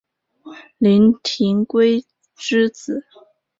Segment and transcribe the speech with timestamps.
[0.79, 2.03] 林廷圭
[2.35, 3.05] 之子。